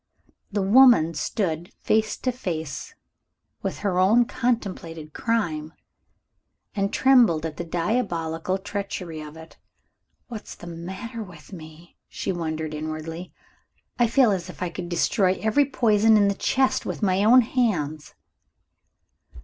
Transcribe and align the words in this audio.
The 0.51 0.63
woman 0.63 1.13
stood 1.13 1.71
face 1.83 2.17
to 2.17 2.31
face 2.31 2.95
with 3.61 3.77
her 3.85 3.99
own 3.99 4.25
contemplated 4.25 5.13
crime, 5.13 5.73
and 6.73 6.91
trembled 6.91 7.45
at 7.45 7.57
the 7.57 7.63
diabolical 7.63 8.57
treachery 8.57 9.21
of 9.21 9.37
it. 9.37 9.59
"What's 10.27 10.55
the 10.55 10.65
matter 10.65 11.21
with 11.21 11.53
me?" 11.53 11.97
she 12.07 12.31
wondered 12.31 12.73
inwardly. 12.73 13.31
"I 13.99 14.07
feel 14.07 14.31
as 14.31 14.49
if 14.49 14.63
I 14.63 14.71
could 14.71 14.89
destroy 14.89 15.35
every 15.39 15.65
poison 15.65 16.17
in 16.17 16.29
the 16.29 16.33
chest 16.33 16.83
with 16.83 17.03
my 17.03 17.23
own 17.23 17.41
hands." 17.41 18.15